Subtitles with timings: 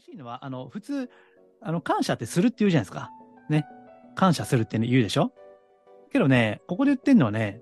[0.00, 1.10] 難しいのは、あの、普通、
[1.60, 3.10] あの、感謝ってするって言うじゃないですか。
[3.50, 3.66] ね。
[4.16, 5.32] 感謝するって、言うでしょ？
[6.10, 7.60] けどね、ここで言ってんのはね、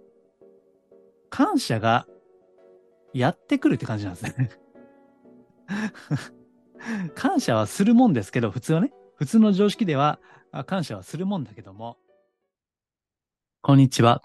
[1.31, 2.07] 感謝が
[3.13, 4.51] やってくるって感じなんですね。
[7.15, 10.21] 感謝はするもんですけど、普通はね、普通の常識では
[10.67, 11.99] 感謝はするもんだけども。
[13.61, 14.23] こんにちは。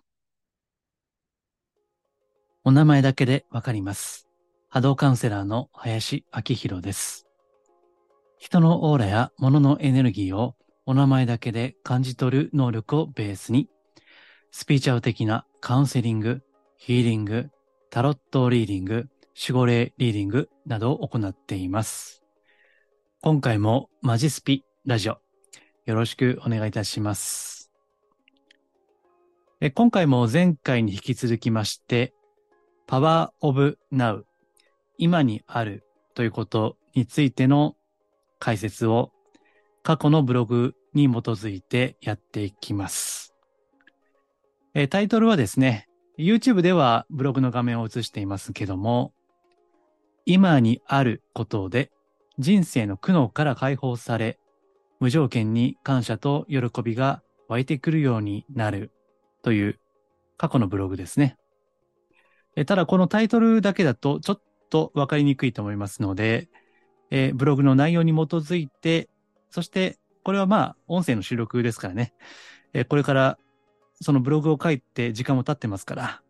[2.64, 4.30] お名前だけでわかります。
[4.70, 7.23] 波動カウンセラーの林明宏です。
[8.44, 13.70] 人のオーラや物のエネルギーをお名前だけで感じ取る能力をベースに、
[14.52, 16.42] スピーチャル的なカウンセリング、
[16.76, 17.52] ヒーリング、
[17.90, 19.08] タロットリーディング、
[19.42, 22.22] 守護霊リーディングなどを行っています。
[23.22, 25.20] 今回もマジスピラジオ、
[25.86, 27.72] よろしくお願いいたします。
[29.74, 32.14] 今回も前回に引き続きまして、
[32.88, 34.28] パワーオブナウ
[34.98, 37.78] 今にあるということについての
[38.44, 39.14] 解説を
[39.84, 43.34] 過去のブログに基づいてやっていきます。
[44.74, 49.14] えタイトルはですね、YouTube ではブログの画面を映していますけども、
[50.26, 51.90] 今にあることで
[52.38, 54.38] 人生の苦悩から解放され、
[55.00, 58.92] 無条件に感謝と喜びが湧いてくるようになる
[59.42, 59.80] という
[60.36, 61.38] 過去のブログですね。
[62.66, 66.50] ただこのタイトルだけだとちょっとわかりにくいと思いますので、
[67.12, 69.10] えー、ブログの内容に基づいて、
[69.50, 72.14] そしてこれはまあ音声の収録ですからね、
[72.74, 73.38] えー、これから
[74.02, 76.22] そのブログを書いて時間も経ってますから、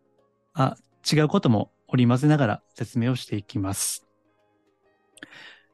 [0.52, 0.76] あ、
[1.10, 4.06] 違うことも織り交ぜながら説明をしていきます。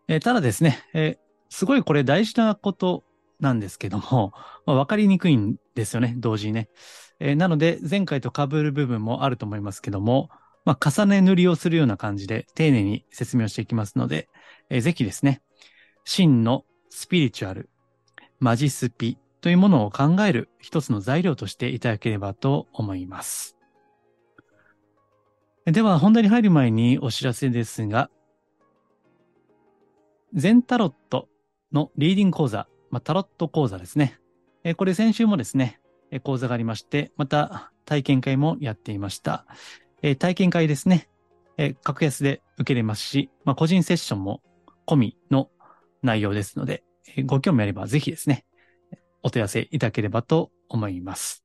[0.08, 3.04] えー、ただですね、えすごいこれ大事なこと
[3.40, 4.32] なんですけども、
[4.66, 6.68] まあ、分かりにくいんですよね、同時にね。
[7.18, 10.30] えなので、前回と被る部分もあると思いますけども、
[10.64, 14.28] まあ、重ね塗りをするような感じで丁寧に説明をしていきますので、
[14.70, 15.42] えー、ぜひですね、
[16.04, 17.68] 真のスピリチュアル、
[18.38, 23.56] マジスピというものを考える一つの材料としていただければと思います。
[25.66, 28.10] では、本題に入る前にお知らせですが、
[30.32, 31.28] 全タロット
[31.72, 34.18] のリーディング講座、まあ、タロット講座ですね。
[34.64, 35.80] えこれ先週もですね、
[36.10, 39.46] え講座がありまして、また体験会もやっていました。
[40.02, 41.08] え、体験会ですね、
[41.56, 44.42] え、格安で受けれますし、まあ、個人セッションも
[44.90, 45.50] 込みの
[46.02, 46.82] 内容ですので、
[47.26, 48.44] ご興味あればぜひですね、
[49.22, 51.44] お問い合わせいただければと思います。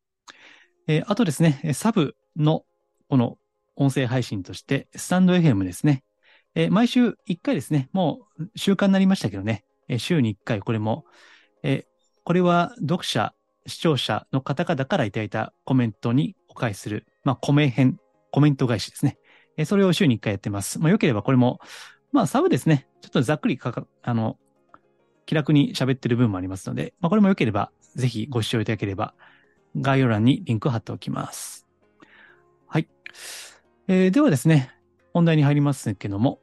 [1.05, 2.65] あとですね、サブの
[3.09, 3.37] この
[3.75, 6.03] 音声配信として、スタンド FM ですね。
[6.69, 9.65] 毎週1回ですね、もう習慣になりましたけどね、
[9.97, 11.05] 週に1回これも、
[12.23, 13.33] これは読者、
[13.67, 17.99] 視聴者の方々からいただいたコメントにお返しする、まあ、コメ編
[18.31, 19.17] コメント返しですね。
[19.65, 20.79] それを週に1回やってます。
[20.79, 21.59] まあ、よければこれも、
[22.15, 22.87] まあ、サブですね。
[23.01, 24.37] ちょっとざっくりかか、あの、
[25.25, 29.13] 気楽に喋ってる部分もありますので、まあ、これもよければ、ぜひご視聴いただければ、
[29.75, 31.67] 概要欄にリンクを貼っておきます。
[32.67, 32.87] はい。
[33.87, 34.71] えー、ではですね、
[35.13, 36.39] 本題に入りますけども、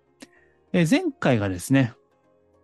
[0.72, 1.94] えー、前回がですね、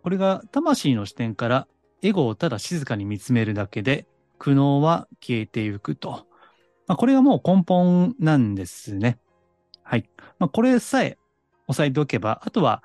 [0.03, 1.67] これが魂の視点から
[2.01, 6.25] エゴをただ静かに見つめるだけで苦悩は消えていくと
[6.89, 9.19] まあ、これがもう根本なんですね。
[9.83, 10.09] はい。
[10.39, 11.19] まあ、これさえ
[11.67, 12.83] 押さえておけば、あとは、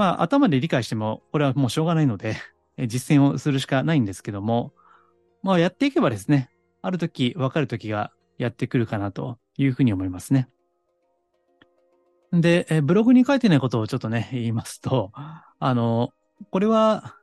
[0.00, 2.34] まあ、頭で理解しても、これはもうしょうがないので、
[2.86, 4.72] 実践をするしかないんですけども、
[5.42, 6.48] まあ、やっていけばですね、
[6.80, 10.48] ある時、わかる時がやってくるかなというふうに思いますね。
[12.32, 16.14] で、ブログに書いてないことをちょっとね、言いますと、あの、
[16.50, 17.16] これは、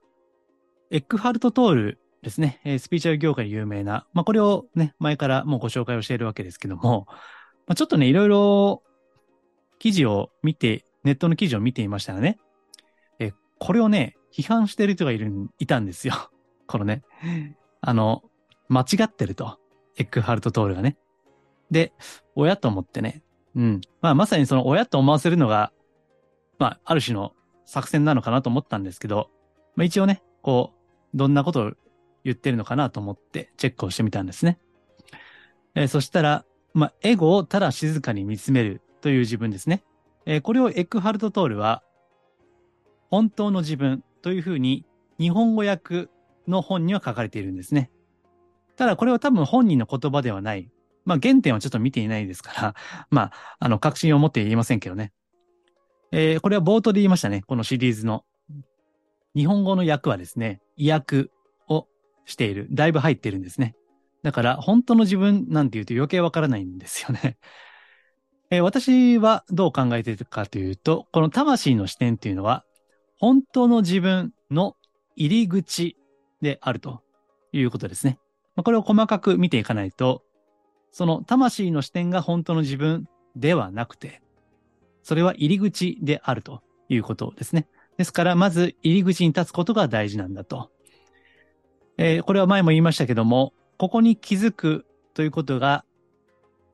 [0.92, 7.08] エックハルト・トールですね、スピーチャル業界で有名な、まあ、これをね、前からもうご紹介をしているわけですけども、
[7.66, 8.84] まあ、ちょっとね、いろいろ
[9.80, 12.38] 記事を見て、ネットの記事を見ていましたらね、
[13.60, 16.14] これをね、批判してる人がいる、いたんですよ。
[16.68, 17.04] このね、
[17.82, 18.24] あの、
[18.70, 19.60] 間違ってると。
[19.98, 20.98] エッグハルト・トールがね。
[21.72, 21.92] で、
[22.36, 23.24] 親と思ってね、
[23.56, 23.82] うん。
[24.02, 25.72] まあ、まさにその親と思わせるのが、
[26.60, 27.34] まあ、ある種の
[27.66, 29.32] 作戦なのかなと思ったんですけど、
[29.76, 30.74] まあ、一応ね、こ
[31.14, 31.72] う、どんなことを
[32.24, 34.60] 言ってるのかなと思ってチェックをしてみたんですね。
[35.76, 39.84] えー、そしたら、まあ、エゴをただ静かに見つめるという自分ですね。
[40.26, 41.84] えー、これをエッグハルト・トールは、
[43.10, 44.86] 本当の自分というふうに
[45.20, 46.08] 日本語訳
[46.48, 47.92] の本には書かれているんですね。
[48.76, 50.70] ただこれは多分本人の言葉ではない。
[51.06, 52.76] まあ原点はちょっと見ていないですから、
[53.10, 55.14] まあ、あの、確信を持って言えませんけどね。
[56.12, 57.44] えー、これは冒頭で言いましたね。
[57.48, 58.24] このシリーズの。
[59.36, 61.30] 日本語の訳はですね、意訳
[61.70, 61.88] を
[62.26, 62.68] している。
[62.72, 63.76] だいぶ入ってるんですね。
[64.24, 67.38] だから、本当の自分なんて言うと余計わからないんですよね。
[68.52, 72.66] えー、私はどう考えているかというと、この魂の視点っていうのは、
[73.20, 74.76] 本当の自分の
[75.16, 75.98] 入り口
[76.42, 77.02] であると
[77.52, 78.20] いうことですね。
[78.56, 80.24] ま、これを細かく見ていかないと、
[80.92, 84.22] その魂の視点が本当の自分ではなくて、
[85.04, 87.68] それは入り口であるということですね。
[87.98, 90.72] ですから、まず入り口に立つことが大事なんだと。
[91.98, 95.84] えー、これは前も言いましたけども、ここに気づくということが、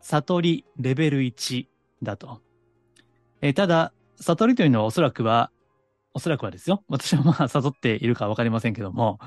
[0.01, 1.68] 悟りレベル1
[2.01, 2.42] だと。
[3.42, 5.51] えー、ただ、悟りというのはおそらくは、
[6.13, 6.83] おそらくはですよ。
[6.88, 9.19] 私はまあ悟っているかわかりませんけども、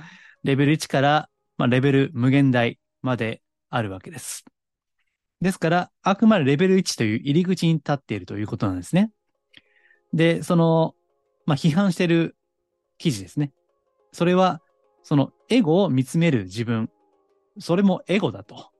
[0.44, 1.28] レベル1から、
[1.58, 4.44] まあ、レベル無限大まであるわけです。
[5.40, 9.10] ですから、あくまでレベル1という入り口に立っているということなんですね。
[10.12, 10.94] で、その、
[11.44, 12.36] まあ、批判している
[12.98, 13.52] 記事ですね。
[14.12, 14.62] それは、
[15.02, 16.90] そのエゴを見つめる自分。
[17.58, 18.70] それもエゴだと。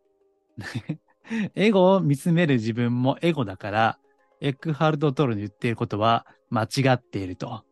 [1.55, 3.99] エゴを見つめる自分もエゴだから、
[4.41, 7.65] エッグハルド・トルの言っていることは間違っていると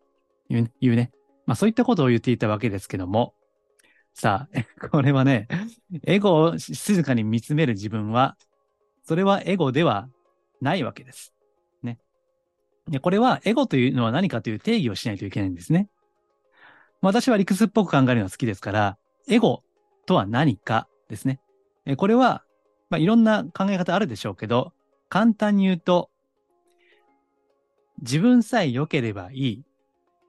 [0.48, 1.10] いうね。
[1.46, 3.34] まあそういったことを言っていたわけですけども、
[4.14, 4.48] さ
[4.80, 5.48] あ、 これはね、
[6.04, 8.36] エゴを静かに見つめる自分は、
[9.02, 10.08] それはエゴでは
[10.60, 11.34] ないわけです。
[11.82, 11.98] ね。
[12.88, 15.88] でこれはエゴというのは何かという定義をしないといけないんですね。
[17.00, 18.98] 私は理屈っぽく考えるのが好きですから、
[19.28, 19.62] エゴ
[20.06, 21.40] とは何かですね。
[21.96, 22.44] これは、
[22.88, 24.72] まあ、いろんな考え方あるでしょうけど、
[25.08, 26.10] 簡単に言うと、
[28.00, 29.64] 自分さえ良ければいい。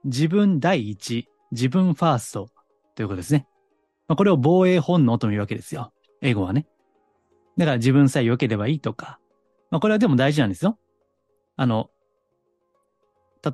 [0.06, 2.48] 自分第一、自分ファースト
[2.94, 3.46] ということですね。
[4.08, 5.92] まあ、これを防衛本能というわけですよ。
[6.22, 6.66] 英語はね。
[7.56, 9.18] だから自分さえ良ければいいとか。
[9.70, 10.78] まあ、これはでも大事なんですよ。
[11.56, 11.90] あの、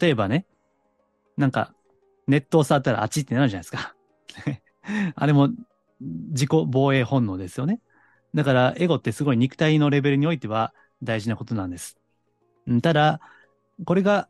[0.01, 0.47] 例えばね、
[1.37, 1.75] なんか、
[2.27, 3.95] ネットを触ったらあっちってなるじゃないですか。
[5.17, 5.49] あれも
[6.01, 7.81] 自己防衛本能ですよね。
[8.35, 11.99] だから、エゴってすごい肉体のレベルにおいては大事なことなんです。
[12.83, 13.21] ただ、
[13.85, 14.29] これが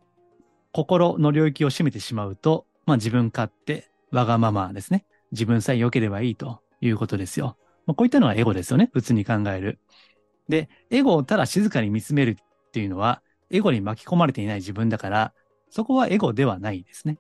[0.73, 5.05] 心の領域を占めてしまうと、まあ自分勝手、わがままですね。
[5.31, 7.57] 自分さえ良ければいいということですよ。
[7.87, 8.91] まあ、こういったのがエゴですよね。
[8.93, 9.79] 普通に考える。
[10.49, 15.33] で、エゴをただ静かに見つめるっていうのは、エゴに巻き込まれていない自分だから、
[15.71, 17.19] そこはエゴではないですね。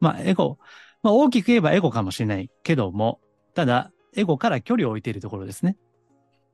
[0.00, 0.58] まあ、エゴ、
[1.02, 3.20] まあ、大きく言えばエゴかもしれないけども、
[3.54, 5.76] ただ、エゴから距離を置いているところですね。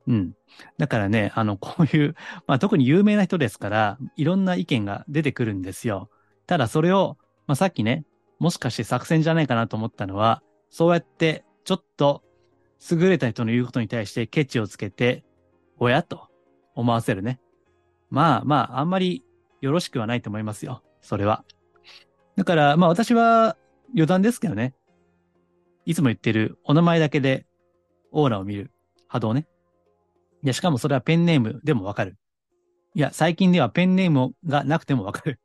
[0.07, 0.33] うん。
[0.77, 2.15] だからね、あの、こういう、
[2.47, 6.09] まあ、特に有名な人ですから、いろんな意見が出てくるんですよ。
[6.49, 7.15] ただ、それを、
[7.45, 8.05] まあ、さっきね、
[8.39, 10.41] もしかして作戦じゃないかなと思ったのは、
[10.71, 12.23] そうやって、ちょっと、
[12.89, 15.23] 優れた人の言うことに対してケチをつけて、
[15.77, 16.27] おやと
[16.73, 17.39] 思わせるね。
[18.09, 19.23] まあまあ、あんまり
[19.61, 20.81] よろしくはないと思いますよ。
[21.01, 21.45] それは。
[22.35, 23.55] だから、まあ私は
[23.93, 24.73] 余談ですけどね。
[25.85, 27.45] いつも言ってるお名前だけで
[28.11, 28.71] オーラを見る
[29.07, 29.45] 波動ね。
[30.41, 32.17] いや、しかもそれはペンネームでもわかる。
[32.95, 35.39] いや、最近ではペンネームがなくてもわかる。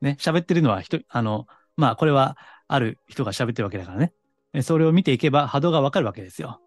[0.00, 2.36] ね、喋ってるのは人、あの、まあこれは
[2.68, 4.12] ある人が喋ってるわけだからね。
[4.62, 6.60] それを見ていけば波動がわかるわけですよ。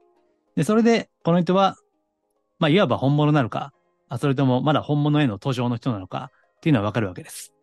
[0.55, 1.75] で、それで、この人は、
[2.59, 3.73] まあ、いわば本物なのか、
[4.19, 7.53] それともまだ本物への登場の人なのかっていうのはわかるわけです。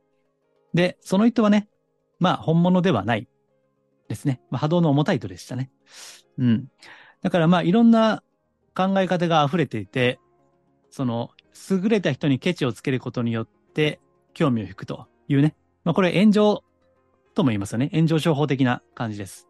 [0.75, 1.69] で、その人はね、
[2.21, 3.29] まあ、本物ではない
[4.09, 4.41] ですね。
[4.51, 5.71] まあ、波動の重たい人でしたね。
[6.39, 6.69] うん。
[7.23, 8.23] だからまあ、いろんな
[8.77, 10.21] 考え方が溢れていて、
[10.91, 11.31] その、
[11.71, 14.01] 優れた人にケチをつけることによって、
[14.35, 15.55] 興味を引くというね。
[15.85, 16.65] まあ、これ炎上
[17.35, 17.91] とも言いますよね。
[17.93, 19.49] 炎上商法的な感じです。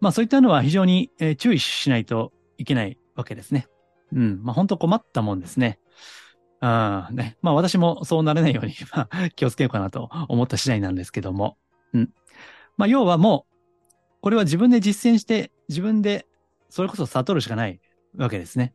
[0.00, 3.66] まあそういったのは非常に、注意しないといけないわけですね。
[4.12, 4.40] うん。
[4.42, 5.78] まあ本当困ったもんですね。
[6.60, 7.36] あね。
[7.42, 11.56] まあ私もそうなれないように、 まあ気をつけようかなと思った次第なんですけども。
[11.92, 12.10] うん。
[12.76, 13.54] まあ要はもう、
[14.20, 16.26] これは自分で実践して、自分で
[16.68, 17.80] それこそ悟るしかない
[18.16, 18.74] わけですね。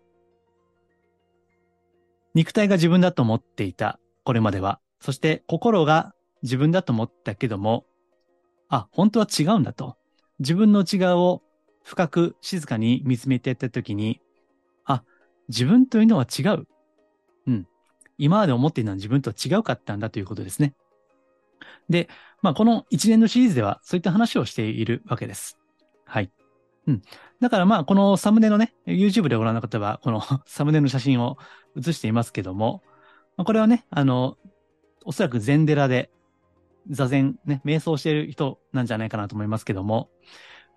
[2.34, 4.80] 肉体が自分だと思っていた、これまでは。
[5.02, 7.86] そして心が自分だと思ったけども、
[8.70, 9.98] あ、本当は違うんだと。
[10.40, 11.42] 自分の内側を
[11.84, 14.22] 深く静かに見つめていったときに、
[14.86, 15.04] あ、
[15.50, 16.68] 自分というのは違う。
[17.48, 17.68] うん。
[18.18, 20.76] 今まで思っていたのは自分とは違うかったんだということですね。
[21.90, 22.08] で、
[22.42, 25.58] まあ、この一連のシリーズではそういった話をしているわけです。
[26.06, 26.32] はい。
[26.88, 27.02] うん。
[27.40, 31.38] だからまあ、このサムネのね、YouTube でご覧の方は、この サムネの写真を
[31.76, 32.84] 写していますけども、
[33.38, 34.38] これはね、あの、
[35.06, 36.10] おそらく禅寺で
[36.90, 40.10] 座禅ね、瞑想している人なんじゃないかなと思いますけども、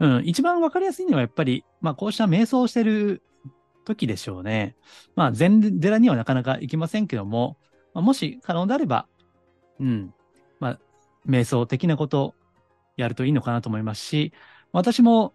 [0.00, 3.23] うん、一番わかりやすいのはやっぱり、まあこうした瞑想してる
[3.85, 4.76] 時でしょうね。
[5.16, 7.57] まあ禅寺にはなかなか行きませんけども、
[7.95, 9.07] まあ、もし可能であれば、
[9.81, 10.14] うん、
[10.61, 10.78] まあ
[11.26, 12.35] 瞑想的なことを
[12.97, 14.33] やるといいのかなと思いますし、
[14.73, 15.33] 私も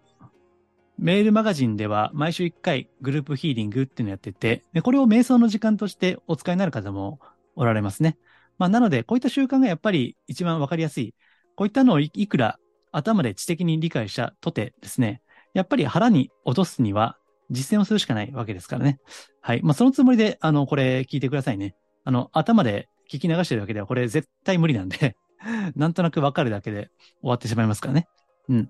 [0.97, 7.19] メールマガジンでは毎週1回グループヒーリングっていうのをやってて、でこれを瞑想の時間としてお使いになる方も
[7.55, 8.17] おられますね。
[8.59, 11.15] まあ、なので、こういった習慣がやっぱり一番わかりやすい
[11.59, 12.57] こういったのをいくら
[12.93, 15.21] 頭で知的に理解したとてですね、
[15.53, 17.17] やっぱり腹に落とすには
[17.49, 18.97] 実践をするしかないわけですからね。
[19.41, 19.61] はい。
[19.61, 21.75] まあ、そのつもりで、あの、これ聞いてくださいね。
[22.05, 25.17] あの、頭で聞き流してるだけではこれ絶対無理なんで
[25.75, 28.07] なんとなくわかるだけで終わってしまいますからね。
[28.47, 28.69] うん。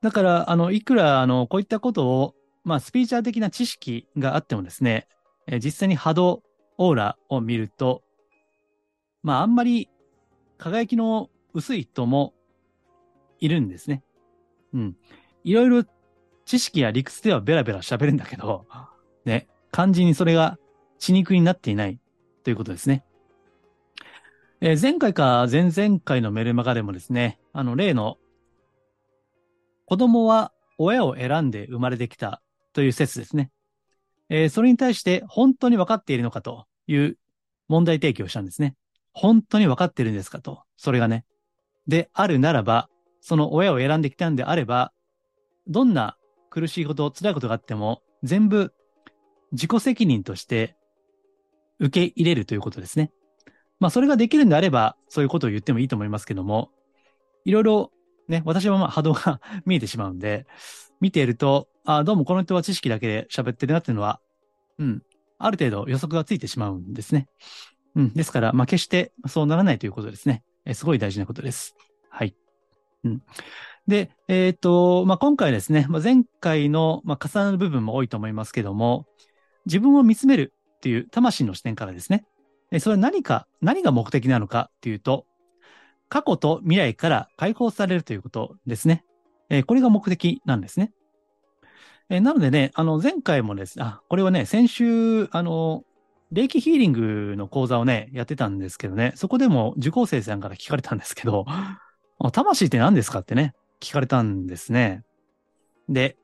[0.00, 5.08] だから、あの、いくら、あの、こういったことを、まあ、スピーチャー的な知識があってもですね、
[5.48, 6.44] え実際に波動、
[6.78, 8.03] オーラを見ると、
[9.24, 9.88] まあ、あんまり
[10.58, 12.34] 輝きの薄い人も
[13.40, 14.04] いるんですね。
[14.74, 14.96] うん。
[15.42, 15.84] いろいろ
[16.44, 18.66] 知識や理屈ではベラベラ喋るんだけど、
[19.24, 20.58] ね、肝心にそれが
[20.98, 21.98] 血肉になっていない
[22.44, 23.02] ということですね。
[24.60, 28.18] えー、前回か前々回のメルマガでもですね、あの例の
[29.86, 32.42] 子供は親を選んで生まれてきた
[32.74, 33.50] という説ですね。
[34.28, 37.18] えー、それに対して本当に分かっているのかという
[37.68, 38.76] 問題提起をしたんですね。
[39.14, 40.62] 本当に分かってるんですかと。
[40.76, 41.24] それがね。
[41.86, 42.88] であるならば、
[43.20, 44.92] その親を選んできたんであれば、
[45.66, 46.16] どんな
[46.50, 48.74] 苦しいこと、辛いことがあっても、全部
[49.52, 50.76] 自己責任として
[51.78, 53.12] 受け入れるということですね。
[53.80, 56.70] まあ、それができるんであれば、そういうことを言ってもいいと思いますけども、
[57.44, 57.92] いろいろ
[58.28, 60.46] ね、私はまあ波動が 見えてしまうんで、
[61.00, 64.20] 見ていると、ああどうもこの人は知識だけで喋ってるなっていうのは、
[64.78, 65.02] うん、
[65.38, 67.28] ある程度予測がついてしまうんですね。
[67.96, 70.42] うん、ですから、まあ、決してそうならないということですね。
[70.64, 71.76] えすごい大事なことです。
[72.08, 72.34] はい。
[73.04, 73.22] うん。
[73.86, 79.06] で、えっ、ー、と、まあ、今回ですね、まあ、前回の、まあ、重なる部分も多いと思いますけども、
[79.66, 82.24] 自分を見つめるっていう魂の視点からですね、
[82.70, 85.26] えそれは何か、何が目的なのかっていうと、
[86.08, 89.04] 過去と未来から解放されるということですね。
[89.50, 90.92] えー、これが目的なんですね。
[92.08, 95.84] えー、なのでね、あの、前回もです、あ、これはね、先週、あの、
[96.34, 101.46] 霊気ヒーリングの講座をね、やってたんですけどね、そこでも受講生さんから聞かれたんですけど、
[102.32, 105.04] 魂って何ですかってね、聞かれたんですね。
[105.88, 106.16] で、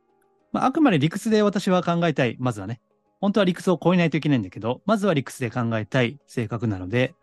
[0.52, 2.37] まあ、あくまで理屈で私は考えたい。
[2.40, 2.81] まずはね。
[3.21, 7.14] 本当は理屈を超えないといけないんだけど、まずは理屈で考えたい性格なので、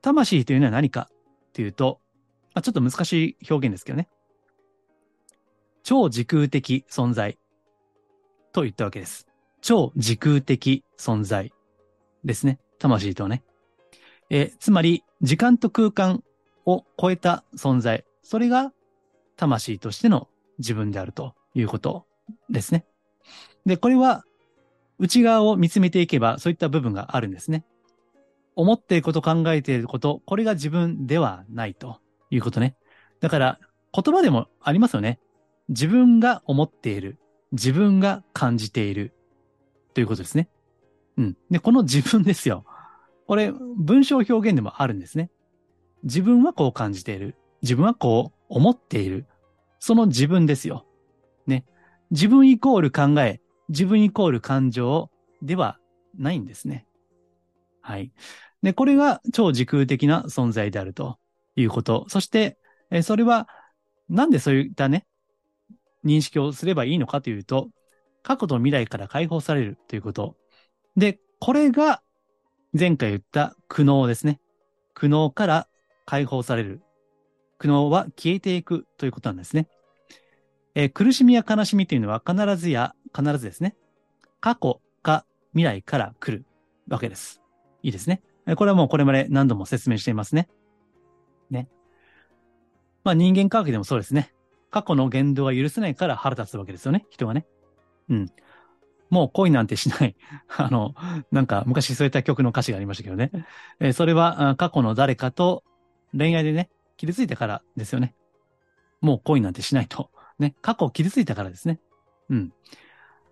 [0.00, 2.00] 魂というのは何かっていうと、
[2.54, 4.08] まあ、ちょっと難しい表現ですけどね。
[5.82, 7.36] 超時空的存在
[8.52, 9.26] と言ったわけです。
[9.60, 11.52] 超時空的存在
[12.26, 12.58] ですね。
[12.78, 13.42] 魂とね。
[14.28, 16.22] えつまり、時間と空間
[16.66, 18.04] を超えた存在。
[18.22, 18.72] それが
[19.36, 20.28] 魂としての
[20.58, 22.06] 自分であるということ
[22.50, 22.84] ですね。
[23.64, 24.24] で、これは
[24.98, 27.64] 内側を見つめていけばそういった部分があるんですね。
[28.56, 32.74] 思っていること、考えていること、これが自分ではないということね。
[33.20, 33.60] だから
[33.92, 35.20] 言葉でもありますよね。
[35.68, 37.18] 自分が思っている。
[37.52, 39.14] 自分が感じている。
[39.94, 40.48] ということですね。
[41.16, 41.36] うん。
[41.50, 42.64] で、この自分ですよ。
[43.26, 45.30] これ、文章表現でもあるんですね。
[46.02, 47.36] 自分はこう感じている。
[47.62, 49.26] 自分はこう思っている。
[49.80, 50.86] その自分ですよ。
[51.46, 51.64] ね。
[52.10, 55.10] 自分イコール考え、自分イコール感情
[55.42, 55.78] では
[56.16, 56.86] ないんですね。
[57.80, 58.12] はい。
[58.62, 61.18] で、これが超時空的な存在であると
[61.56, 62.06] いうこと。
[62.08, 62.58] そして、
[62.90, 63.48] えそれは、
[64.08, 65.06] なんでそういったね、
[66.04, 67.70] 認識をすればいいのかというと、
[68.22, 70.36] 過去と未来から解放されるということ。
[70.96, 72.02] で、これが
[72.78, 74.40] 前回言った苦悩ですね。
[74.94, 75.68] 苦悩から
[76.06, 76.80] 解放される
[77.58, 79.68] 苦悩は消えていくということなんですね。
[80.74, 83.76] えー、苦しみや悲しみというのは必ずや必ずですね、
[84.40, 86.44] 過去か未来から来る
[86.88, 87.40] わけです。
[87.82, 88.22] いいですね。
[88.56, 90.48] これはもうこれまで何度も説明していますね。
[91.50, 91.68] ね。
[93.04, 94.32] まあ人間科学でもそうですね。
[94.70, 97.06] 過去の言動は許せないから腹立つわけですよね。
[97.10, 97.46] 人はね。
[98.10, 98.30] うん。
[99.10, 100.16] もう恋なんてしない。
[100.56, 100.94] あの、
[101.30, 103.30] なんか昔そういった曲の歌詞がありましたけどね。
[103.80, 105.64] えー、それは過去の誰かと
[106.16, 108.14] 恋愛でね、傷ついてからですよね。
[109.00, 110.10] もう恋なんてしないと。
[110.38, 110.54] ね。
[110.62, 111.80] 過去傷ついたからですね。
[112.30, 112.52] うん。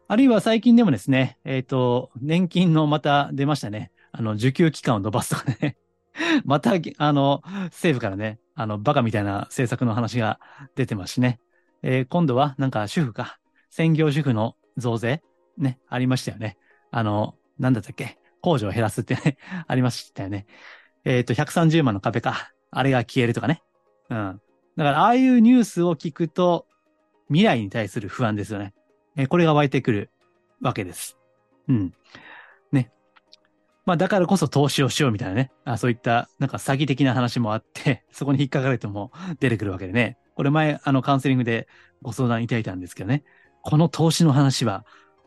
[0.06, 3.90] あるいは最近でもですね、えっ、ー、と、年金のまた出ましたね。
[4.12, 5.76] あの、受給期間を伸ばすとかね。
[6.44, 10.38] また、あの、政府からね、あの、バカみたいな政策の話が
[10.76, 11.40] 出てますしね。
[11.82, 13.38] えー、今度は、なんか主婦か。
[13.70, 15.20] 専業主婦の増税
[15.58, 16.56] ね、ありましたよね。
[16.90, 18.18] あの、なんだったっけ？
[18.42, 20.46] 控除を減らすってね、 ありましたよね。
[21.04, 22.52] えっ、ー、と、130万の壁か。
[22.70, 23.62] あれが消えるとかね。
[24.10, 24.40] うん。
[24.76, 26.66] だから、ああいうニュースを聞くと、
[27.28, 28.74] 未来に対する不安ですよね。
[29.16, 30.10] えこれが湧いてくる
[30.60, 31.16] わけです。
[31.68, 31.94] うん。
[32.72, 32.92] ね。
[33.86, 35.52] まあ、だからこそ投資をしようみたいなね。
[35.64, 40.18] あそういった、なんか詐欺的な話もあって、 そこに引っかかる人も出てくるわけでね。
[40.34, 41.68] これ前、あの、カウンセリングで
[42.02, 43.24] ご相談いただいたんですけどね。
[43.62, 44.84] この投資の話は、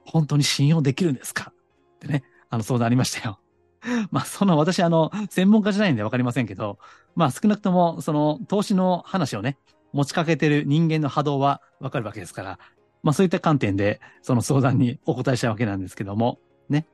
[0.08, 1.52] 本当に信用できるんですか？
[1.52, 3.40] ってね、あの相談ありましたよ。
[4.12, 6.80] まあ、その私、あの、専門家じゃないんでわかりませんけど、
[7.16, 9.58] まあ、少なくとも、その、投資の話をね、
[9.94, 12.60] 持ちかけてる人間の波動はわかるわけですから、
[13.04, 16.88] まあ、そういった観点で、その相談にお答えしたわけなんですけども、ね。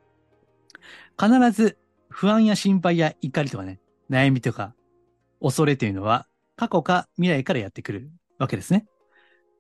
[1.19, 1.77] 必ず、
[2.09, 3.79] 不安や心配や怒りとかね、
[4.09, 4.75] 悩みとか、
[5.41, 8.85] 恐れというのは、過去か未来からやってくるわけですね。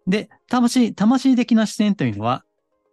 [0.05, 2.43] で、魂、魂的な視点というのは、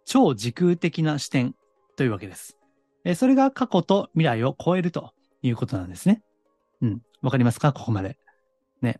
[0.05, 1.55] 超時空的な視点
[1.95, 2.57] というわけです。
[3.03, 6.21] えそれが過去と未来を超えるということなんですね。
[6.81, 7.01] うん。
[7.21, 7.73] わかりますか？
[7.73, 8.17] ここまで。
[8.81, 8.99] ね。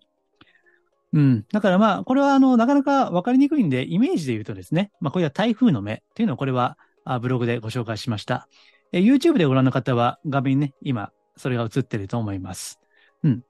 [1.14, 1.46] うん。
[1.52, 8.48] だからまあ、これはあの、なかなかわかりにくいんで、イメージで言うとですね、まあ、これは台風の目っていうのをこれはあブログでご紹介しました。
[8.92, 12.80] え YouTube でご覧の方は画面ね、今、それが映ってると思います。
[13.24, 13.44] うん。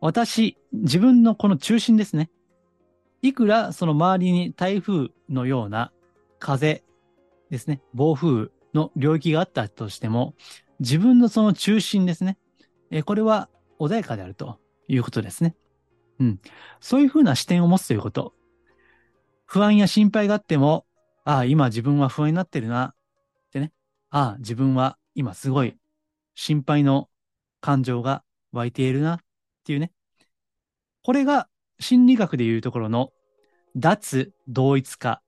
[0.00, 2.30] 私、自分のこの中心ですね。
[3.20, 5.92] いくらその周りに台風のような
[6.38, 6.82] 風
[7.50, 10.34] ですね、暴風の領域があったとしても、
[10.80, 12.38] 自分のその中心ですね。
[12.90, 15.54] えこれは穏やかであるということですね。
[16.20, 16.40] うん。
[16.80, 18.34] そういうふうな視点を持つということ。
[19.44, 20.86] 不安や心配があっても、
[21.24, 22.94] ああ、今自分は不安になってるな。
[22.94, 23.72] ってね。
[24.10, 25.76] ああ、自分は今すごい
[26.34, 27.08] 心配の
[27.60, 29.14] 感情が湧いているな。
[29.16, 29.18] っ
[29.64, 29.92] ていうね。
[31.02, 31.48] これが
[31.80, 33.12] 心理学でいうところの
[33.76, 35.22] 脱同一化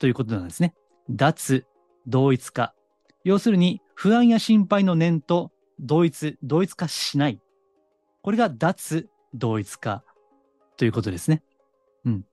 [0.00, 0.74] ということなんですね。
[1.08, 1.66] 脱
[2.08, 2.74] 同一化。
[3.22, 7.38] 要するに、不安や心配の念と同一、同一化しない。
[8.22, 10.02] これが脱同一化
[10.76, 11.42] ということですね。
[12.06, 12.24] うん。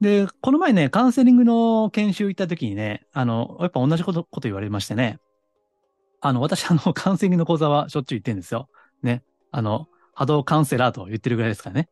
[0.00, 5.18] で、この前ね、カウンセリングの研修行った時にね、あの、やっぱ同じこと、こと言われましてね。
[6.20, 8.68] あの、私、あの、 カウンセリングの講座はしょっちゅう行ってるんですよ。
[9.02, 9.22] ね。
[9.50, 11.88] あの、波動カウンセラーと言ってるぐらいですからね。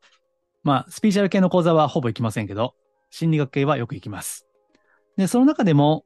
[0.63, 2.75] まあ、スピーチャル系の講座はほぼ行きませんけど、
[3.11, 4.48] 心理学系はよく行きます。
[5.19, 6.05] で、その中でも、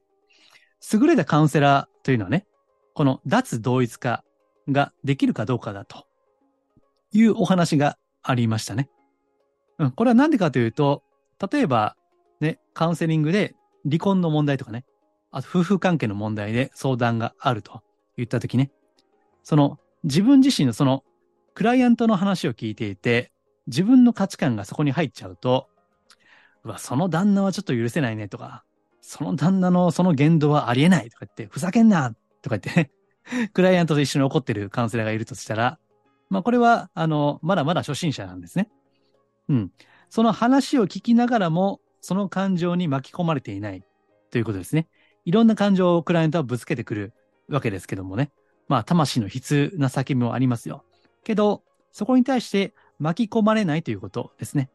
[0.91, 2.45] 優れたカウンセラーというのはね、
[2.93, 4.23] この脱同一化
[4.69, 6.05] ができるかどうかだと
[7.13, 8.89] いうお話がありましたね。
[9.77, 11.03] うん、これは何でかというと、
[11.51, 11.95] 例えば、
[12.41, 13.55] ね、カウンセリングで
[13.85, 14.83] 離婚の問題とかね、
[15.31, 17.81] あと夫婦関係の問題で相談があると
[18.17, 18.71] 言ったときね、
[19.43, 21.03] その自分自身のその
[21.53, 23.31] クライアントの話を聞いていて、
[23.67, 25.67] 自分の価値観がそこに入っちゃうと、
[26.63, 28.63] うわ、その旦那はちょっと許せないねとか、
[29.05, 32.91] その旦那のその言動はありえないとか言って、ふざけんなとか言ってね、
[33.53, 35.77] クライアントと一緒に怒ってるカウンセラーがいるとしたら、
[36.29, 38.69] まあこれは、あの、まだまだ初心者なんですね。
[39.49, 39.71] うん。
[40.09, 43.83] その話を聞きながらも、その感情に巻き込まれていない
[44.31, 44.87] ということですね。
[45.25, 47.13] いろんな感情をクライアントはぶつけてくる
[47.49, 48.31] わけですけどもね。
[48.69, 50.85] まあ、魂の悲痛な叫びもありますよ。
[51.25, 54.69] けど、そこに対して巻き込まれないということですね。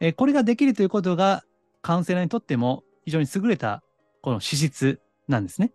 [0.00, 1.44] えー、これができるということが、
[1.82, 3.82] カウンセラーにとっても非常に優れた
[4.20, 5.72] この資質なんですね。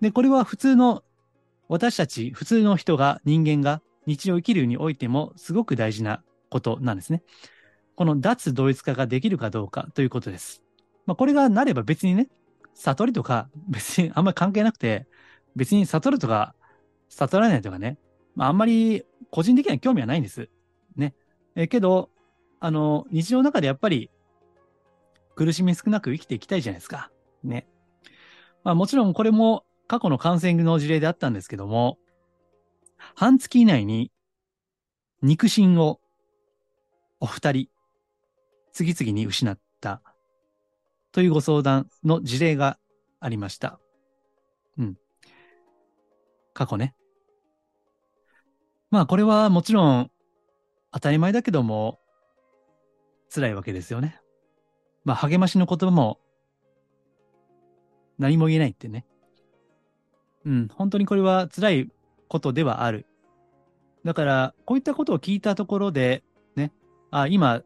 [0.00, 1.02] で、これは普通の
[1.68, 7.22] 私たち、普通の人が、人間が日常生きるにおいてもすごく大事なことなんですね。
[7.96, 10.62] この脱同一化ができるかどうかということです。
[11.06, 12.28] まあ、これがなれば別にね、
[12.74, 15.06] 悟りとか別にあんまり関係なくて、
[15.56, 16.54] 別に悟るとか
[17.08, 17.98] 悟らないとかね、
[18.34, 20.50] まあ、あんまり個人的には興味はないんです。
[20.94, 21.14] ね。
[21.54, 22.10] えけど、
[22.60, 24.10] あの、日常の中でやっぱり
[25.36, 27.10] 苦しみ少なく生きていきたいじゃないですか。
[27.44, 27.68] ね。
[28.64, 31.98] まあもちろんこれも過去のカウンセリングの事例であったんですけども、
[33.14, 34.10] 半月以内に
[35.22, 36.00] 肉親を
[37.20, 37.68] お二人
[38.72, 40.02] 次々に失った
[41.12, 42.78] というご相談の事例が
[43.20, 43.78] ありました。
[44.78, 44.98] うん。
[46.54, 46.94] 過去ね。
[48.90, 50.10] まあこれはもちろん
[50.92, 52.00] 当たり前だけども
[53.28, 54.18] 辛いわけですよね。
[55.06, 56.18] まあ励ましの言葉も
[58.18, 59.06] 何も言えないってね。
[60.44, 61.90] うん、本当にこれは辛い
[62.28, 63.06] ことではある。
[64.04, 66.22] だから、こういったことを聞いたところで、
[66.54, 66.72] ね、
[67.10, 67.62] あ今、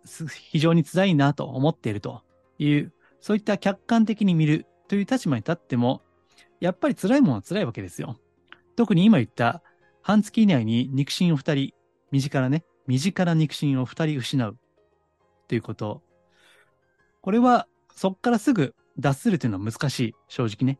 [0.50, 2.22] 非常に辛いなと思っていると
[2.58, 6.02] いう、そういった客観的に見るという立場に立っても、
[6.60, 8.18] やっぱり辛いものは辛いわけですよ。
[8.76, 9.62] 特に今言った
[10.02, 11.74] 半月以内に肉親を二人、
[12.10, 14.58] 身近なね、身近な肉親を二人失う
[15.48, 16.02] ということ。
[17.20, 20.78] これはそこからすぐ脱するというのは難しい、正直ね。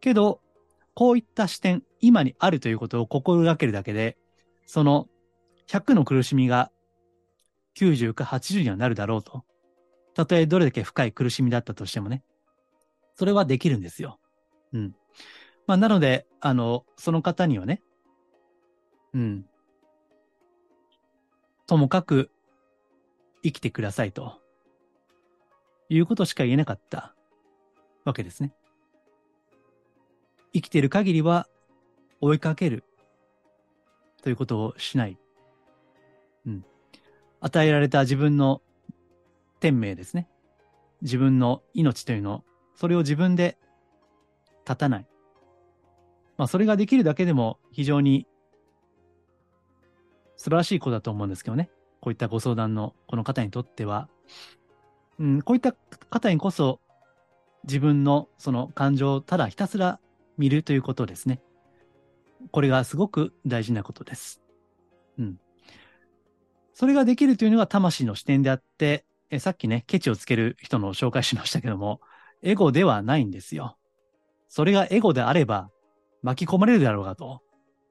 [0.00, 0.40] けど、
[0.94, 4.16] こういった視点、今にあるということを心がけるだけで、
[4.66, 5.08] その
[5.68, 6.70] 100の苦しみが
[7.76, 9.44] 90か80にはなるだろうと。
[10.14, 12.22] たとえどれだけ深い苦しみだったとしてもね。
[13.16, 14.20] それはできるんですよ。
[14.72, 14.94] うん。
[15.66, 17.82] まあ、なので、あの、その方にはね、
[19.12, 19.46] うん。
[21.66, 22.30] ともかく
[23.42, 24.43] 生きてくださいと。
[25.88, 27.14] いうことしか言えなかった
[28.04, 28.52] わけですね。
[30.52, 31.48] 生きている限りは
[32.20, 32.84] 追いかける
[34.22, 35.18] ということをしない。
[36.46, 36.64] うん。
[37.40, 38.62] 与えられた自分の
[39.60, 40.28] 天命ですね。
[41.02, 42.44] 自分の命というの、
[42.74, 43.58] それを自分で
[44.66, 45.06] 立たない。
[46.36, 48.26] まあ、それができるだけでも非常に
[50.36, 51.70] 素晴らしい子だと思うんですけどね。
[52.00, 54.08] こういったご相談のこの方にとっては、
[55.18, 55.72] うん、こういった
[56.10, 56.80] 方にこそ
[57.64, 60.00] 自分のその感情をただひたすら
[60.38, 61.40] 見るということですね。
[62.50, 64.42] これがすごく大事なことです。
[65.18, 65.38] うん。
[66.74, 72.00] それができるというのが魂の視点であって、えさっきね、ケチをつける人の紹介しましたけども、
[72.42, 73.78] エゴではないんですよ。
[74.48, 75.70] それがエゴであれば、
[76.22, 77.42] 巻き込まれるだろうがと。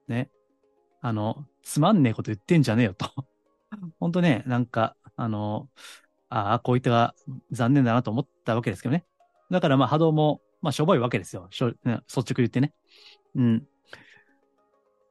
[0.06, 0.30] ね。
[1.00, 3.10] あの、つまんねえこと言ってんじゃねえよと。
[3.98, 5.68] ほんとね、なんか、あの、
[6.34, 7.14] ああ、こういった
[7.52, 9.04] 残念だなと思ったわけですけどね。
[9.52, 11.46] だからまあ波動も、まあしょぼいわけですよ。
[11.50, 12.72] しょ率直言ってね。
[13.36, 13.66] うん。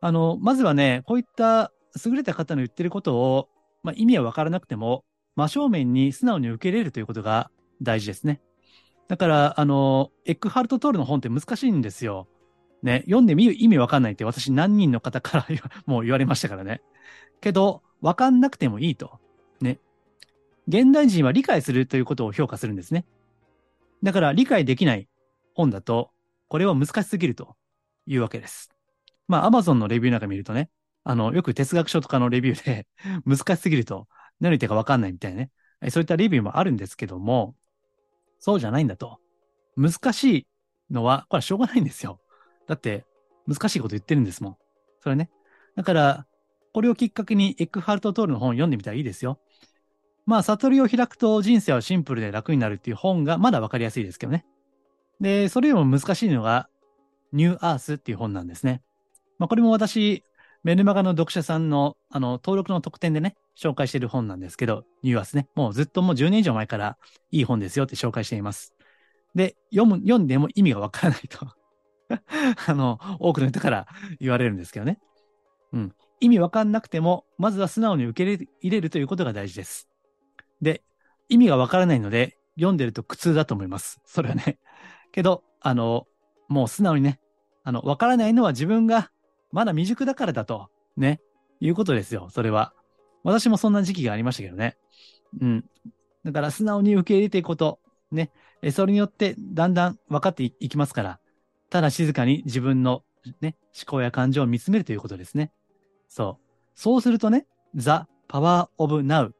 [0.01, 1.71] あの、まずはね、こういった
[2.05, 3.47] 優れた方の言ってることを、
[3.83, 5.05] まあ意味はわからなくても、
[5.37, 7.49] 真正面に素直に受け入れるということが
[7.81, 8.41] 大事ですね。
[9.07, 12.27] だから、あの、エックハルト・トールの本って難しいんですよ。
[12.81, 15.47] ね、読んでみる意味わかんないって私何人の方から
[15.85, 16.81] もう言われましたからね。
[17.39, 19.21] けど、わかんなくてもいいと。
[19.61, 19.79] ね。
[20.67, 23.05] 現代人は理解するということを評価するんですね。
[24.01, 25.07] だから理解できない
[25.55, 26.11] 本だと、
[26.47, 27.55] これは難しすぎると
[28.05, 28.69] いうわけです。
[29.27, 30.69] まあ、アマゾンのレビューなんか見るとね、
[31.03, 32.87] あの、よく哲学書とかのレビューで
[33.25, 34.07] 難しすぎると
[34.39, 35.51] 何言ってるかわかんないみたいなね。
[35.89, 37.55] そういったレビューもあるんですけども、
[38.39, 39.19] そうじゃないんだと。
[39.75, 40.47] 難しい
[40.89, 42.21] のは、これはしょうがないんですよ。
[42.67, 43.05] だって、
[43.47, 44.57] 難しいこと言ってるんですもん。
[45.01, 45.29] それね。
[45.75, 46.27] だから、
[46.73, 49.39] これをきっかけにエックハルト・トールの本を読んでみたらいいですよ。
[50.25, 54.45] まあ、悟りを開くと人生はシンプルで楽になるっていう本がまだわかりやすいですけどね。
[55.19, 56.69] で、それよりも難しいのが、
[57.31, 58.81] ニューアースっていう本なんですね。
[59.39, 60.23] まあ、これも私、
[60.63, 65.47] メルマガの読者さんの、あの、登録の特典でね、紹介している本なんですけど、ニューアースね。
[65.55, 66.97] もうずっともう10年以上前から
[67.31, 68.73] いい本ですよって紹介しています。
[69.35, 71.47] で、読む、読んでも意味がわからないと
[72.67, 73.87] あの、多くの人から
[74.19, 74.99] 言われるんですけどね。
[75.73, 75.95] うん。
[76.19, 79.89] 意味わかんなくても、まずは素直に受け入れるということが大事です。
[80.63, 80.83] で、
[81.29, 84.01] 意味がわからないので、読んでると苦痛だと思います。
[84.05, 84.57] それはね。
[85.11, 86.07] けど、あの、
[86.47, 87.19] もう素直にね、
[87.63, 89.11] あの、わからないのは自分が
[89.51, 91.21] まだ未熟だからだと、ね、
[91.59, 92.73] いうことですよ、それは。
[93.23, 94.77] 私もそんな時期がありましたけどね。
[95.39, 95.65] うん。
[96.23, 97.79] だから素直に受け入れていくこと、
[98.11, 98.31] ね、
[98.71, 101.19] それによってだんだん分かっていきますから、
[101.69, 103.03] ただ静かに自分の
[103.41, 105.51] ね、思考や感情を見つめるということですね。
[106.07, 106.45] そう。
[106.75, 109.31] そうするとね、The Power of Now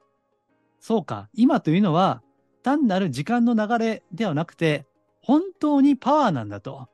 [0.84, 2.22] そうか、今というのは
[2.62, 4.86] 単なる時間の流れではなくて、
[5.22, 6.90] 本当にパワーなんだと。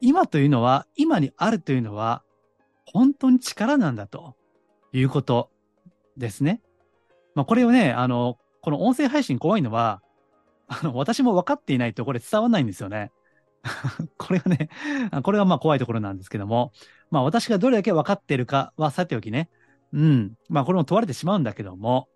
[0.00, 2.22] 今というのは、今にあるというのは、
[2.84, 4.36] 本当に力なんだと
[4.92, 5.50] いうこと
[6.16, 6.62] ですね。
[7.34, 10.00] まあ、これをね、あの、この音声配信怖いのは、
[10.68, 13.10] あの、私も分かっていないとこれ伝わんないんですよね。
[14.16, 14.68] これがね、
[15.24, 16.70] これがまあ怖いところなんですけども、
[17.10, 19.50] まあ私がどれだけ分かっているかはさておきね、
[19.92, 22.08] うん、まあこれも問われてしまうんだけども、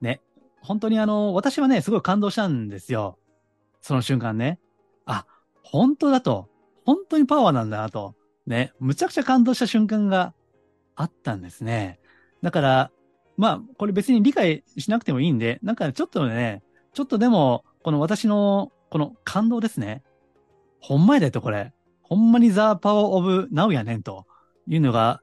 [0.00, 0.20] ね、
[0.60, 3.18] 本当にあの、私はね、すごい感動したんですよ。
[3.80, 4.58] その瞬間ね。
[5.06, 5.26] あ、
[5.62, 6.48] 本当だと。
[6.84, 8.14] 本当にパワーなんだなと。
[8.46, 10.34] ね、むちゃくちゃ感動した瞬間が
[10.96, 12.00] あったんですね。
[12.42, 12.90] だから、
[13.36, 20.02] まあ、これ別に理解しなくてもいいんで、なんかちょっとね、ちょっとでも、この私の、この感動ですね。
[20.80, 21.72] ほんまやでと、これ。
[22.02, 24.26] ほんまにザ・パワー・オブ・ナウやねんと
[24.66, 25.20] いうのが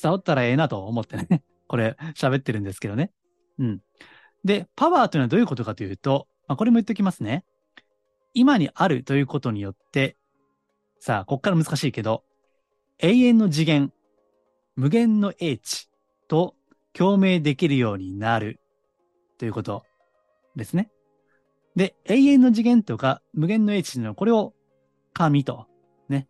[0.00, 3.10] 伝わったらええなと思ってね、これ喋ってるんですけどね。
[3.60, 3.80] うん。
[4.44, 7.44] で、パワーというのはどういうことかというと、まあ、これも言っておきますね。
[8.34, 10.16] 今にあるということによって、
[10.98, 12.24] さあ、こっから難しいけど、
[12.98, 13.92] 永遠の次元、
[14.76, 15.88] 無限の英知
[16.26, 16.54] と
[16.92, 18.60] 共鳴できるようになる
[19.38, 19.84] ということ
[20.56, 20.90] ですね。
[21.76, 24.54] で、永遠の次元とか無限の英知というのは、これを
[25.12, 25.66] 神と
[26.08, 26.28] ね、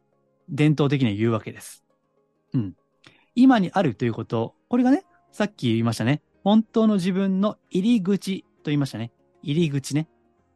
[0.49, 1.85] 伝統的に言うわけです。
[2.55, 2.75] うん。
[3.35, 6.23] 今にあるということ、これがね、さっき言いましたね。
[6.42, 9.12] 本当の自分の入り口と言いましたね。
[9.42, 10.09] 入り口ね。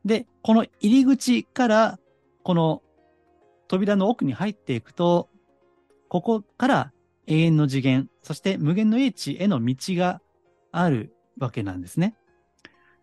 [0.04, 1.98] で、この入り口から、
[2.42, 2.82] この
[3.68, 5.28] 扉の奥に入っていくと、
[6.08, 6.92] ここから
[7.26, 10.20] 永遠の次元、そして無限の英知への道が
[10.72, 12.14] あるわけなんですね。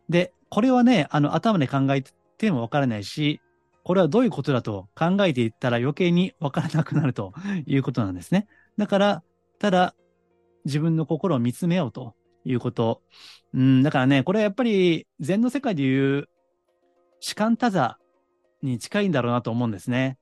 [0.09, 2.03] で、これはね、あの、頭で考え
[2.37, 3.41] てもわからないし、
[3.83, 7.33] これはどういうことだと考えていったら余計にわからなくなると
[7.65, 8.47] いうことなんですね。
[8.77, 9.23] だから、
[9.59, 9.95] ただ、
[10.65, 12.13] 自分の心を見つめようと
[12.45, 13.01] いうこと。
[13.53, 16.27] うん、だからね、これやっぱり禅の世界でいう
[17.19, 17.97] 士官多座
[18.61, 20.17] に近いんだろうなと思うんですね。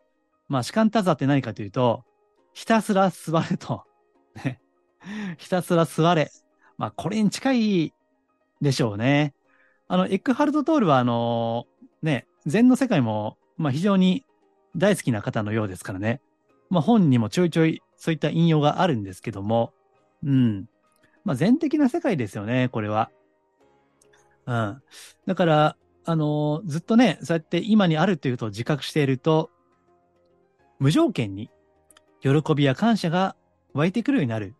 [0.47, 2.03] まあ、士官多座って何かというと、
[2.53, 3.83] ひたすら座れと。
[5.37, 6.31] ひたすら座れ。
[6.77, 7.93] まあ、これに近い
[8.61, 9.33] でしょうね。
[9.87, 11.67] あの、エックハルト・トールは、あの
[12.01, 14.25] ね、禅の世界も、まあ、非常に
[14.75, 16.21] 大好きな方のようですからね。
[16.69, 19.73] まあ、本にもちょいちょいそういった引用があるんですけども、
[20.23, 20.69] うん。
[21.29, 23.11] まあ、全的な世界ですよね、これは。
[24.47, 24.81] うん。
[25.27, 29.51] だから、あのー、ずっとね、そうやって今にあるということを自覚していると、
[30.79, 31.51] 無条件に
[32.21, 33.35] 喜びや感謝が
[33.73, 34.55] 湧いてくるようになる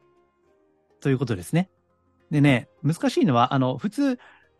[0.99, 1.71] ということですね。
[2.29, 4.19] でね、難しいのは、あの、普通、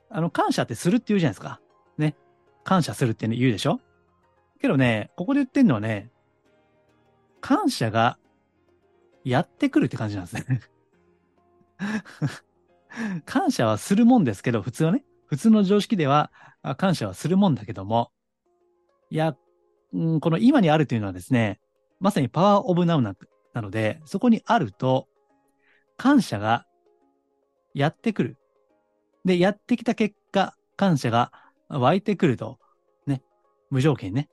[0.10, 1.62] あの、感謝ってするって言うじゃないですか。
[2.00, 2.16] ね。
[2.64, 3.82] 感謝するって、言うでしょ
[4.60, 6.10] けどね、ここで言ってんのはね、
[7.40, 8.18] 感謝が
[9.24, 10.62] やってくるって感じなんですね。
[13.26, 16.32] 感謝はするもんですけど、普通はね、普通の常識では
[16.78, 18.12] 感謝はするもんだけども、
[19.10, 19.36] いや、
[19.94, 21.60] うん、この今にあるというのはですね、
[22.00, 23.16] まさにパワーオブナウな
[23.54, 25.08] なので、そこにあると、
[25.98, 26.66] 感謝が
[27.74, 28.38] やってくる。
[29.26, 31.32] で、やってきた結果、感謝が
[31.68, 32.60] 湧いてくると。
[33.06, 33.22] ね。
[33.70, 34.30] 無条件ね。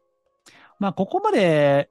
[0.79, 1.91] まあ、ここまで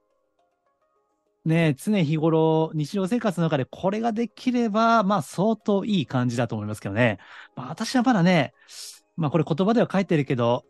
[1.46, 7.18] ね、常日頃、日常生活の中でこれができれば、まあ相当いい感じだと思いますけどね。
[7.54, 8.52] まあ私はまだね、
[9.16, 10.64] まあこれ言葉では書いてるけど、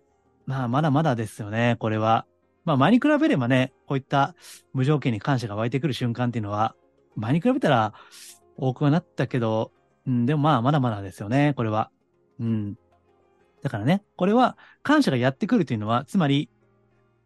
[0.45, 2.27] まあまだまだですよね、これは。
[2.67, 4.35] まあ前に比べればね、こういった
[4.75, 6.75] 無条件に感謝が湧いてくる瞬間っていうのは、
[7.15, 7.95] 前に比べたら
[8.59, 9.73] 多くはなったけど、
[10.07, 11.91] うん、でもまあまだまだですよね、これは。
[12.39, 12.75] うん。
[13.63, 16.51] だからね、これは感謝がやってくるというのは、つまり、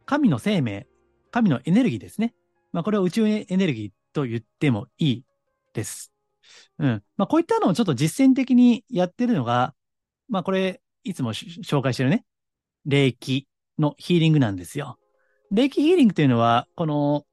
[0.06, 0.86] 神の生命、
[1.32, 2.32] 神のエネルギーですね。
[2.72, 5.24] まあ、これは宇宙エネルギーと言ってもいい
[5.74, 6.12] です。
[6.78, 7.02] うん。
[7.16, 9.74] まあ、こういったのをちょっと実践的にやってるのが、
[10.28, 12.24] まあ、これ、いつも紹介してるね、
[12.84, 14.98] 霊気のヒーリングなんですよ。
[15.50, 17.24] 霊気ヒーリングというのは、この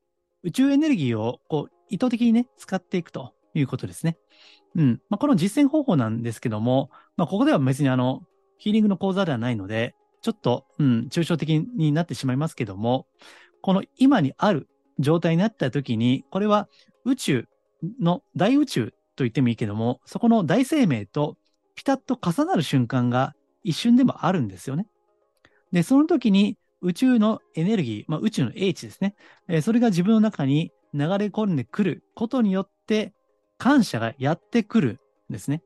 [0.43, 4.17] 宇宙エネルギーをこう意図的にね、使っていくということですね。
[4.76, 5.02] うん。
[5.10, 8.23] まあ、この実践方法なんですけども、まあ、ここでは別にあの、
[8.58, 13.08] ヒーリングの講座ではないので、ちょっと、うん、抽象的になってしまいますけども、
[13.62, 14.67] この今にある
[14.99, 16.67] 状態になった時に、これは
[17.05, 17.47] 宇宙
[17.99, 21.38] の大宇宙と言ってもいいけども、そこの大生命と
[21.75, 24.88] ピタッと重なる瞬間が一瞬でもあるんですよね。
[25.71, 29.15] で、その時に宇宙のエネルギー、まあ、宇宙の英知ですね、
[29.47, 33.13] えー、それが自分の中に流れ込んでくることによって
[33.57, 35.63] 感謝がやってくるんですね。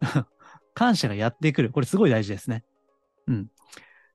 [0.74, 1.70] 感謝がやってくる。
[1.70, 2.64] これすごい大事ですね。
[3.28, 3.50] うん。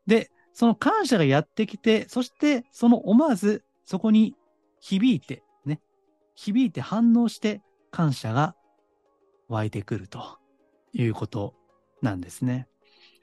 [0.08, 4.36] で、その感謝がやってきて、そしてその思わずそこに
[4.80, 5.82] 響いて、ね、
[6.36, 7.62] 響いて反応して
[7.92, 8.56] 感謝が
[9.48, 10.38] 湧いてくると
[10.94, 11.56] いうこと
[12.02, 12.68] なんですね。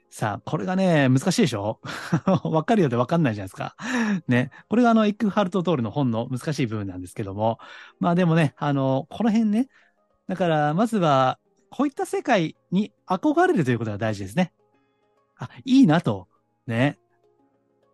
[0.09, 1.79] さあ、これがね、難しいでしょ？
[2.45, 3.75] わかるようでわかんないじゃないですか。
[4.27, 4.51] ね。
[4.69, 7.59] これがあの、エックハルト・トールの本の難しい部分なんですけども。
[7.99, 9.67] まあでもね、あの、この辺ね。
[10.27, 11.39] だから、まずは、
[11.69, 14.53] こういった世界に憧れるということが大事ですね。
[15.37, 16.27] あ、いいなと。
[16.65, 16.97] ね。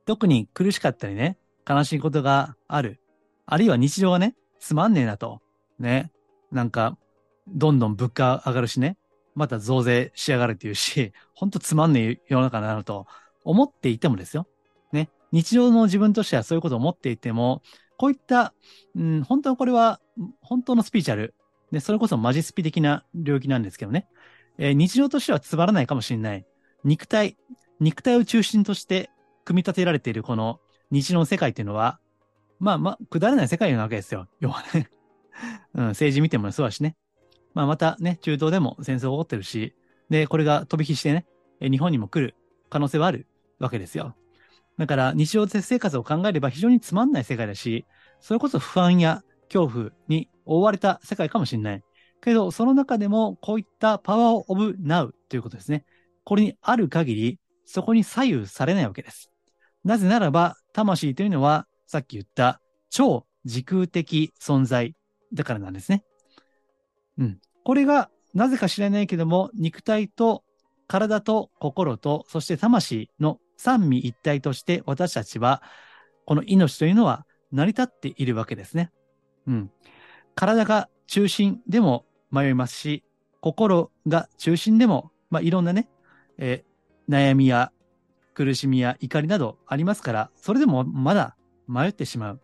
[0.06, 3.00] 特に苦しかったりね、悲しいことがある。
[3.46, 5.42] あるいは日常がね、つまんねえなと。
[5.80, 6.12] ね。
[6.52, 6.98] なんか、
[7.48, 8.98] どんどん物価上がるしね。
[9.36, 13.08] また増税しやがるっていうし、 ほんとつまんねえ世の中だなと
[13.44, 14.48] 思っていてもですよ。
[14.92, 15.10] ね。
[15.32, 17.62] 日常の自分としてはそういうことを思っていても、
[17.98, 18.54] こういった、
[18.96, 20.00] うん、本当はこれは、
[20.42, 21.34] 本当のスピーチャル。
[21.72, 24.08] ね、それこそマジスピ的な領域なんですけどね。
[24.58, 26.46] えー、日常としてはつまらないかもしれない。
[26.84, 27.38] 肉体、
[27.80, 29.10] 肉体を中心として
[29.46, 30.60] 組み立てられているこの
[30.92, 32.00] 日常の世界っていうのは、
[32.60, 34.28] まあまあ、くだらない世界なわけですよ。
[34.40, 34.90] 要はね。
[35.74, 36.96] うん、政治見てもそうだしね。
[37.54, 39.76] まあまたね、中東でも戦争起こってるし、
[40.10, 41.26] で、これが飛び火してね、
[41.60, 42.36] 日本にも来る
[42.70, 43.28] 可能性はある
[43.60, 44.16] わけですよ。
[44.78, 47.86] だから日常生活を考えれば非常につまんない世界だし、
[48.20, 51.84] それこそ不安や恐怖に覆われた世界かもしれない。
[52.22, 55.86] けど、その中でもこういったパワーオブナウということですね。
[56.24, 59.30] これにある限り、そこに左右されないわけです。
[59.84, 64.96] なぜならば、魂というのはさっき言った超時空的存在
[65.32, 66.04] だからなんですね。
[67.20, 67.40] うん。
[67.64, 70.44] これがなぜか知らないけども、肉体と
[70.88, 75.62] 体と心と、そして魂の三位一体として私たちは、
[76.26, 78.90] この命というのは成り立っているわけですね。
[79.46, 79.72] うん。
[80.34, 83.04] 体が中心でも迷いますし、
[83.40, 85.90] 心が中心でも、まあ、いろんなね、
[86.40, 86.64] え、
[87.08, 87.72] 悩みや
[88.34, 92.42] 苦しみや怒りなどありますから、それでもまだ迷ってしまう。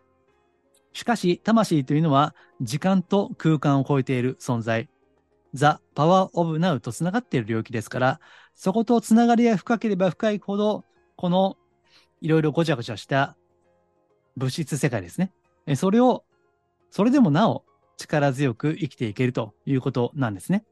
[0.92, 4.88] しかし、魂というのは時間と空間を超えている存在。
[5.52, 8.20] ザ・パワー・オブ・ナウと繋がっている領域ですから、
[8.54, 10.84] そこと繋がりが深ければ深いほど、
[11.16, 11.56] この
[12.20, 13.36] いろいろごちゃごちゃした
[14.36, 15.32] 物質世界ですね。
[15.76, 16.24] それを、
[16.90, 17.64] それでもなお
[17.96, 20.64] 力強く生きていけるということなんですね。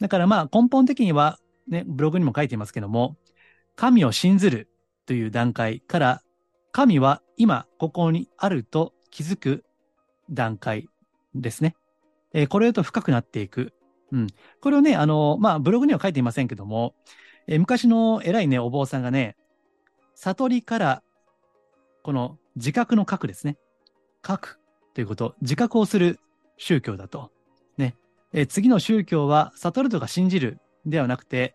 [0.00, 1.38] だからまあ根本的には、
[1.68, 3.16] ね、ブログにも書いていますけども、
[3.76, 4.68] 神を信ずる
[5.06, 6.22] という段階から、
[6.72, 9.64] 神は今ここにあると気づく
[10.30, 10.88] 段階
[11.34, 11.74] ですね。
[12.32, 13.72] えー、これと深くなっていく。
[14.12, 14.26] うん。
[14.60, 16.94] これをね、あの、まあ、ブログには書いていませんけども、
[17.46, 19.36] えー、昔の偉いね、お坊さんがね、
[20.14, 21.02] 悟りから、
[22.02, 23.56] この自覚の核ですね。
[24.22, 24.58] 核
[24.94, 26.18] ということ、自覚をする
[26.56, 27.30] 宗教だと。
[27.76, 27.96] ね。
[28.32, 31.54] えー、次の宗教は、悟るとか信じるではなくて、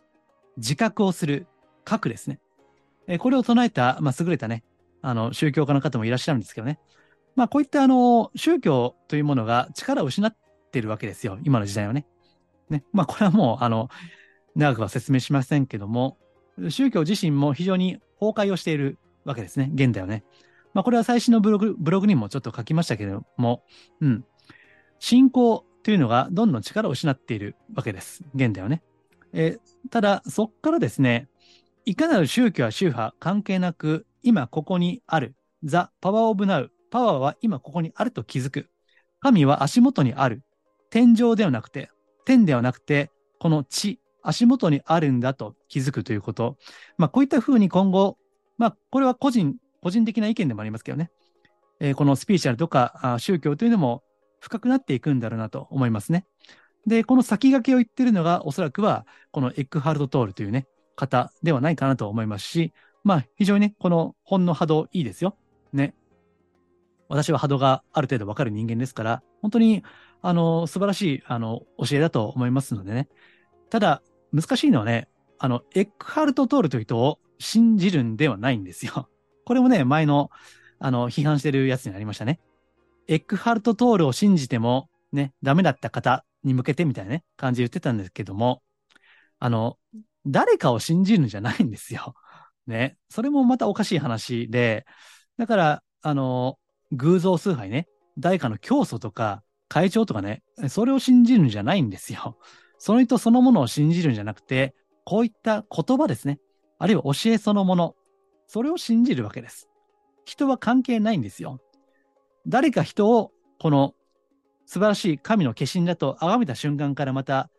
[0.57, 1.47] 自覚をする
[1.83, 2.39] 核ですね。
[3.07, 4.63] えー、これを唱えた、まあ、優れたね、
[5.07, 6.79] あの、宗教家の方もいらっしゃるんですけどね。
[7.35, 10.35] まあ、こういったあの、宗教というものが力を失っ
[10.71, 11.37] ているわけですよ。
[11.43, 12.07] 今の時代はね。
[12.69, 12.83] ね。
[12.91, 13.89] まあ、これはもう、あの、
[14.55, 16.17] 長くは説明しませんけども、
[16.69, 19.69] 宗教自身も非常に崩壊をしているわけですね。
[19.75, 20.23] 現代はね。
[20.73, 23.63] まあ、これは最新のブログ、ブログにもちょっと書きましたけども、
[24.01, 24.25] うん。
[24.97, 28.23] 信仰というのがどんどん力を失っているわけです。
[28.33, 28.81] 現代はね。
[29.33, 29.59] え、
[29.91, 31.27] ただ、そこからですね、
[31.85, 38.69] いかなる宗教や宗派関係なく、今ここにある、ザ・パワー・オブ・ナウ、パワーは今ここにあると気づく。
[39.19, 40.43] 神は足元にある。
[40.89, 41.91] 天井ではなくて、
[42.25, 46.57] 天ではなくて、この地、足元にあるんだと気づくということ。
[46.97, 48.17] まあ、こういったふうに今後、
[48.57, 51.11] まあ、これは個人、個人的な意見でもありますけどね。
[51.79, 54.01] えー、このスピーチャルとかあ宗教というのも
[54.39, 56.25] 深くなっていくんだろうなと思いますね。
[56.87, 65.37] で、この先駆けを言ってるのが、おそらくは、このエッグハルト・トールというね、方ではないかなと思いますし、まあ、非常にね、この本の波動いいですよ。
[65.73, 65.93] ね。
[67.07, 69.83] 私は波動がある程度わかる人間ですから、本当に、
[70.21, 73.07] あの、素晴らしい、あの、教えだと思いますのでね。
[73.69, 74.01] ただ、
[74.33, 79.07] 難しいのはね、あの、エックハルト・トールという人を信じるんではないんですよ。
[79.45, 80.31] これもね、前の、
[80.79, 82.39] あの、批判してるやつにありましたね。
[83.07, 88.63] エックハルト・トールを信じても、ね、ダメだった方に向けてみたいなね、感じで言ってたんですけども、
[89.37, 89.77] あの、
[90.25, 92.15] 誰かを信じるんじゃないんですよ。
[92.67, 92.97] ね。
[93.09, 94.85] それもまたおかしい話で、
[95.37, 96.57] だから、あの、
[96.91, 102.37] 偶像崇拝ね、誰かの教祖とか会長とかね、それを信じるんじゃないんですよ。
[102.77, 106.39] その人そのものを信じるんじゃなくて、こういった言葉ですね。
[106.77, 107.95] あるいは教えそのもの。
[108.47, 109.69] それを信じるわけです。
[110.25, 111.59] 人は関係ないんですよ。
[112.47, 113.95] 誰か人を、この
[114.65, 117.49] 素晴らしい神の化身だと崇めた瞬間からまた、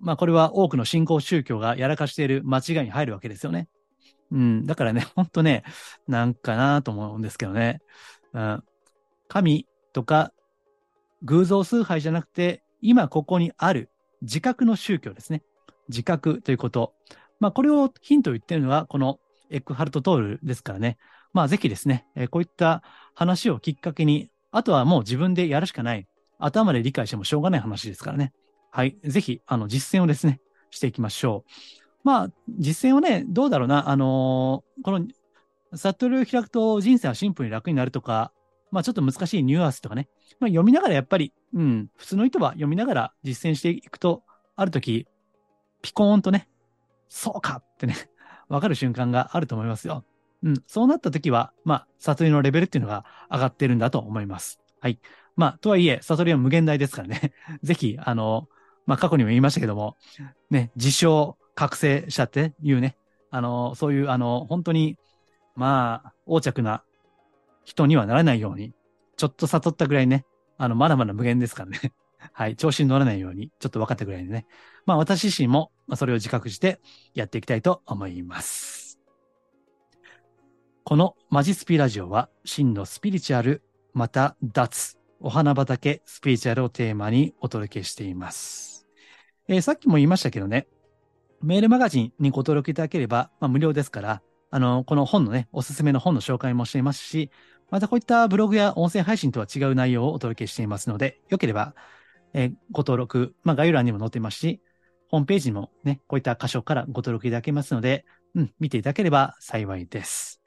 [0.00, 3.68] まあこれは多くの信仰宗教がやらかしている間違いに入るわけですよね。
[4.30, 4.66] うん。
[4.66, 5.64] だからね、ほんとね、
[6.08, 7.80] なんかなと思うんですけどね。
[8.32, 8.62] うん。
[9.28, 10.32] 神とか
[11.22, 13.90] 偶像崇拝じゃなくて、今ここにある
[14.22, 15.42] 自覚の宗教ですね。
[15.88, 16.94] 自覚ということ。
[17.40, 19.18] まあ、これをヒントを言ってるのは、この
[19.50, 20.98] エックハルト・トールですからね。
[21.32, 22.82] まあ、ぜひですね、え、こういった
[23.14, 26.06] 話をきっかけに、あとはもう自分でやるしかない。
[26.38, 28.32] 頭で理解してもしょうがない話ですからね。
[28.74, 28.96] はい。
[29.04, 31.50] ぜひ、あの、実践をですね、していきましょう。
[32.02, 35.06] まあ、実践はね、どうだろうな、あのー、この、
[35.76, 38.32] 悟りを開くと人生はシンプルに楽になるとか、
[38.72, 40.08] まあちょっと難しいニュアンスとかね、
[40.40, 44.24] まあ読みながらやっぱり、うん、普通の人は読みながら実践していくと、
[44.56, 45.06] ある時、
[45.80, 46.48] ピコーンとね、
[47.08, 47.94] そうかってね、
[48.48, 50.04] わかる瞬間があると思いますよ。
[50.42, 54.60] うん、そうなった時は、まあ、悟りのレベルっていうのが上がってるんだと思います。
[54.80, 54.98] はい。
[55.36, 57.32] まあ、とはいえ、悟りは無限大ですからね。
[57.62, 58.48] ぜひ、あの、
[58.86, 59.96] まあ、過去にも言いましたけども、
[60.50, 62.96] ね、自称、覚醒者っていうね、
[63.30, 64.96] あの、そういう、あの、本当に、
[65.56, 66.82] まあ、横着な
[67.64, 68.72] 人にはならないように、
[69.16, 70.24] ちょっと悟ったぐらいね、
[70.58, 71.92] あの、まだまだ無限ですからね。
[72.32, 72.56] はい。
[72.56, 74.46] 調子に乗らないように、ちょっと分かったぐらいでね。
[74.86, 76.80] まあ、私自身も、まあ、それを自覚して
[77.12, 78.98] やっていきたいと思います。
[80.84, 83.62] このマジスピラジオは、真のスピリチュアル、
[83.94, 88.73] また脱、お花畑スピリチュアルをテーマにお届けしています。
[89.48, 90.66] えー、さっきも言いましたけどね、
[91.42, 97.30] メールマガジンにご登録いただければ、まあ、無料ですから、あの、この本のね、おすすめの本の紹介もしていますし、
[97.70, 101.74] またこういったブログや音声配信とは違う内容をお届けしていますので、よければ、
[102.32, 104.62] えー、ご登録、まあ、概要欄にも載ってますし、
[105.10, 108.04] ホームページにもね、こういった箇所からご登録いただけますので、
[108.34, 110.40] うん、見ていただければ幸いです。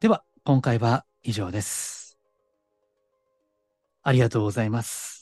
[0.00, 2.18] では、今回は以上です。
[4.02, 5.21] ありがとうございます。